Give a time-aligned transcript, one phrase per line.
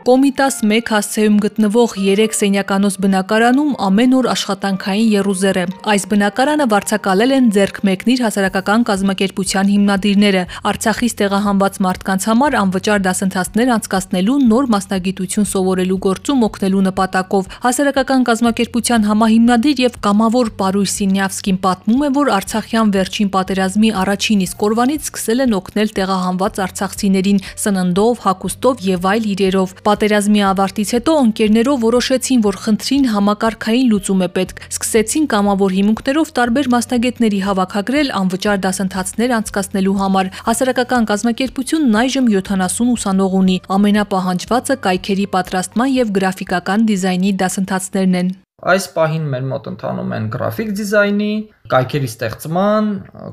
[0.00, 7.34] Կոմիտաս 1 հասցեում գտնվող 3 սենյականոց բնակարանում ամեն օր աշխատանքային եռուզեր է։ Այս բնակարանը վարձակալել
[7.36, 15.48] են ձերք մեկնիր հասարակական կազմակերպության հիմնադիրները Արցախից տեղահանված մարդկանց համար անվճար դասընթացներ անցկացնելու նոր մասնագիտություն
[15.52, 22.94] սովորելու գործում օգնելու նպատակով։ Հասարակական կազմակերպության համահիմնադիր եւ կամավոր Պարույր Սինյավսկին պատմում է, որ Արցախյան
[22.96, 29.76] վերջին պատերազմի առաջին իսկ օրվանից սկսել են օգնել տեղահանված արցախցիներին սննդով, հագուստով եւ այլ իրերով։
[29.90, 36.68] Պատերազմի ավարտից հետո ընկերներով որոշեցին, որ խնդրին համակարգային լուծում է պետք։ Սկսեցին կամավոր հիմունքներով տարբեր
[36.74, 45.92] մասնագետների հավաքագրել անվճար դասընթացներ անցկացնելու համար։ Հասարակական կազմակերպությունն այժմ 70 ուսանող ունի։ Ամենապահանջվածը կայքերի պատրաստման
[45.96, 48.32] եւ գրաֆիկական դիզայնի դասընթացներն են։
[48.70, 51.34] Այս պահին մեր մոտ ընթանում են գրաֆիկ դիզայնի,
[51.72, 52.90] կայքերի ստեղծման,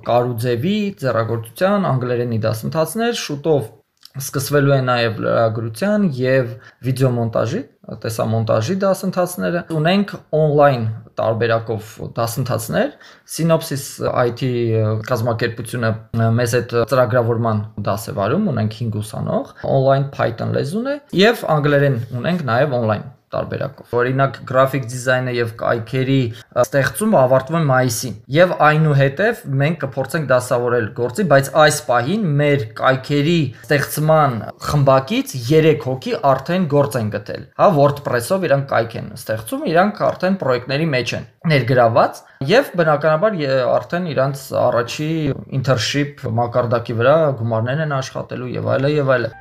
[0.08, 3.68] կարուձևի, ձեռագործության, անգլերենի դասընթացներ, շուտով
[4.18, 6.54] Սկսվելու է նաև լրագրության եւ
[6.88, 7.62] վիդեոմոնտաժի,
[8.04, 10.88] տեսամոնտաժի դասընթացները։ Ունենք on-line
[11.18, 12.96] տարբերակով դասընթացներ։
[13.38, 14.44] Synopsis IT
[15.10, 15.92] կազմակերպությունը
[16.38, 22.02] մեզ այդ ծրագրավորման դաս է վարում, ունենք 5 ուսանող, on-line Python լեզուն է եւ անգլերեն
[22.22, 26.20] ունենք նաև on-line տարբերակով։ Օրինակ գրաֆիկ դիզայնը եւ կայքերի
[26.64, 33.40] ստեղծումը ավարտվում է մայիսին եւ այնուհետեւ մենք կփորձենք դասավորել գործի, բայց այս պահին մեր կայքերի
[33.68, 40.02] ստեղծման խմբակից 3 հոգի արդեն գործ են գտել։ Հա WordPress-ով իրանք կայք են ստեղծում, իրանք
[40.08, 43.38] արդեն պրոյեկտների մեջ են ներգրաված եւ բնականաբար
[43.78, 45.10] արդեն իրանք առաջի
[45.58, 49.36] internship մակարդակի վրա գումարներ են աշխատելու եւ այլը եւ այլը։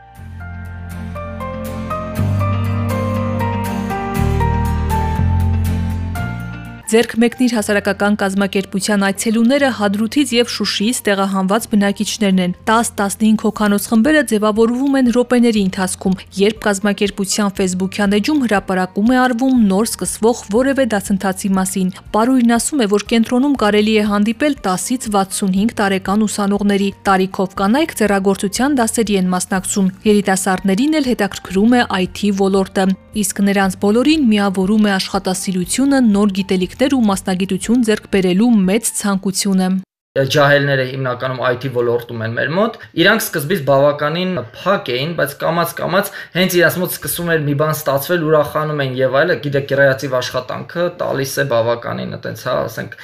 [6.87, 14.95] Ձերք մեկնիր հասարակական կազմակերպության այցելուները Հադրութից եւ Շուշիից տեղահանված բնակիչներն են։ 10-15 հոգանոց խմբերը ձևավորվում
[15.01, 21.91] են րոպեների ընթացքում, երբ կազմակերպության Facebook-յան էջում հրապարակում է արվում նոր սկսվող որևէ դասընթացի մասին։
[22.15, 28.79] Պարույրն ասում է, որ կենտրոնում կարելի է հանդիպել 10-ից 65 տարեկան ուսանողների։ Տարիքով կանայք ձեռագործության
[28.79, 32.87] դասերի են մասնակցում։ Երիտասարդներին էլ հետաքրքրում է IT ոլորտը,
[33.17, 39.61] իսկ նրանց բոլորին միավորում է աշխատասիրությունը, նոր գիտելիք գիտելիքներ ու մասնագիտություն ձեռք բերելու մեծ ցանկություն
[39.63, 39.69] է
[40.17, 46.57] ջահելները հիմնականում IT ոլորտում են մեր մոտ։ Իրանք սկզբից բավականին փակ էին, բայց կամած-կամած հենց
[46.57, 51.35] իրաց մոտ սկսում էր մի բան ստացվել, ուրախանում են եւ այլը, գիտեք, կրեատիվ աշխատանքը տալիս
[51.37, 52.97] է բավականին, այտենց հա, ասենք,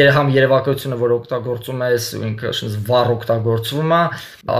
[0.00, 4.02] երհամ երևակայությունը, որ օգտագործում ես, ու ինքը շնց վառ օգտագործվում է,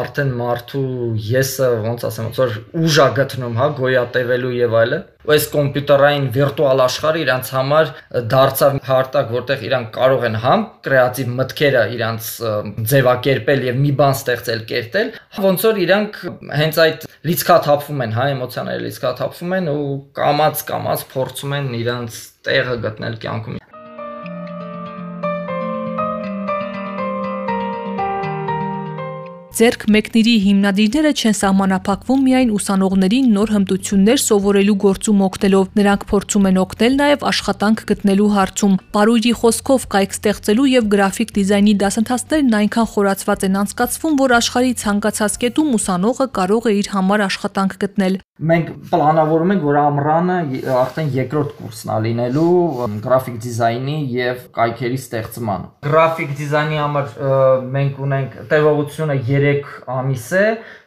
[0.00, 0.88] արդեն մարդու
[1.30, 5.00] եսը, ոնց ասեմ, ոնց որ ուժ է գտնում, հա, գոյատևելու եւ այլը
[5.34, 7.92] այս կոմպյուտերային վիրտուալ աշխարհը իրանց համար
[8.32, 12.30] դարձավ հարթակ, որտեղ իրանք կարող են համ կրեատիվ մտքերը իրանց
[12.90, 15.14] ձևակերպել եւ մի բան ստեղծել, կերտել,
[15.46, 16.20] ոնց որ իրանք
[16.60, 19.88] հենց այդ լիցքաթափվում են, հա, էմոցիաները լիցքաթափվում են ու
[20.20, 22.20] կամած կամած փորձում են իրանց
[22.50, 23.60] տեղը գտնել կյանքում
[29.60, 36.60] Ձերք մեկնիրի հիմնադիրները չեն սահմանափակվում միայն ուսանողներին նոր հմտություններ սովորելու գործում օգնելով, նրանք փորձում են
[36.62, 43.46] օգնել նաև աշխատանք գտնելու հարցում։ Պարույրի խոսքով կայք ստեղծելու եւ գրաֆիկ դիզայնի դասընթացներն այնքան խորացված
[43.50, 49.50] են անցկացվում, որ աշխարհի ցանկացած կետում ուսանողը կարող է իր համար աշխատանք գտնել մենք պլանավորում
[49.54, 50.36] ենք, որ ամռանը
[50.80, 57.12] արդեն երկրորդ կուրսն ա լինելու գրաֆիկ դիզայնի եւ կայքերի ստեղծման։ Գրաֆիկ դիզայնի համար
[57.76, 60.46] մենք ունենք տևողությունը 3 ամիս է,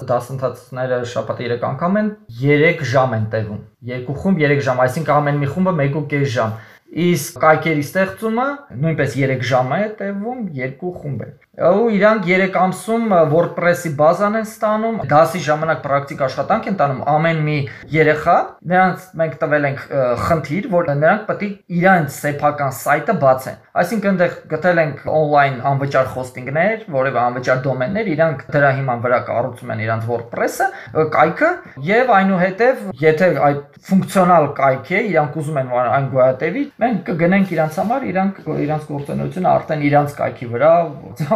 [0.10, 5.42] դասընթացները շաբաթը 3 անգամ են, 3 ժամ են տևում։ Երկու խումբ 3 ժամ, այսինքն ամեն
[5.44, 6.54] մի խումբը 1.5 ժամ։
[6.94, 8.48] Իսկ կայքերի ստեղծումը
[8.84, 14.46] նույնպես 3 ժամ է տևում, երկու խումբ է ու իրանք 3 ամսում WordPress-ի բազան են
[14.48, 17.58] ստանում, դասի ժամանակ պրակտիկ աշխատանք են տանում ամեն մի
[17.94, 18.38] երեխա,
[18.74, 19.84] նրանց մենք տվել ենք
[20.24, 26.10] խնդիր, որ նրանք պետք է իրանց սեփական սայթը բացեն։ Այսինքն այնտեղ գտել ենք on-line անվճար
[26.14, 30.68] հոստինգներ, որևէ անվճար դոմեններ, իրանք դրա հիման վրա կառուցում են իրանց WordPress-ը,
[31.14, 31.50] կայքը
[31.94, 33.64] եւ այնուհետեւ եթե այդ
[33.94, 39.50] ֆունկցիոնալ կայք է, իրանք ուզում են այն գոյատևի, մենք կգնենք իրանց համար, իրանք իրանց գործունեությունը
[39.54, 40.72] արդեն իրանց կայքի վրա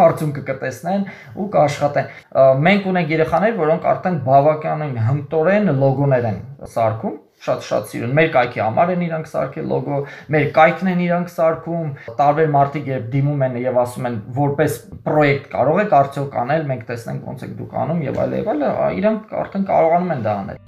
[0.08, 1.06] արդյունքը կտեսնեն
[1.38, 2.12] ու կաշխատեն։
[2.68, 6.44] Մենք ունենք երեխաներ, որոնք արդեն բավականին հմտորեն լոգոներ են
[6.78, 9.98] սարքում շատ-շատ սիրուն։ Մեր կայքի համար են իրանք սարքել լոգո,
[10.34, 11.92] մեր կայքն են իրանք սարքում,
[12.22, 16.88] տարբեր մարդիկ երբ դիմում են եւ ասում են որպես պրոյեկտ կարող եք արդյոք անել, մենք
[16.90, 18.66] տեսնենք ոնց եք դուք անում եւ այլ եւ այլ,
[19.04, 20.66] իրանք արդեն կարողանում են դա անել։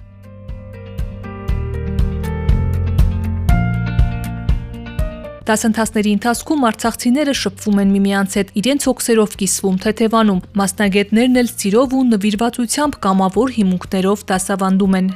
[5.50, 12.04] Դասընթացների ընթացքում արցախցիները շփվում են միմյանց հետ, իրենց հոգսերով կիսվում, թեթևանում։ Մասնագետներն էլ սիրով ու
[12.12, 15.12] նվիրվածությամբ կամավոր հիմունքներով դասավանդում են։